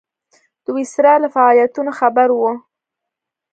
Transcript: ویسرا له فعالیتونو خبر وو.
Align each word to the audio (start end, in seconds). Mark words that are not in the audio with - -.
ویسرا 0.73 1.13
له 1.23 1.27
فعالیتونو 1.35 1.91
خبر 1.99 2.27
وو. 2.33 2.51